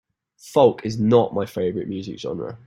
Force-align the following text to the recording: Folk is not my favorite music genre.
Folk 0.39 0.83
is 0.83 0.99
not 0.99 1.35
my 1.35 1.45
favorite 1.45 1.87
music 1.87 2.17
genre. 2.17 2.59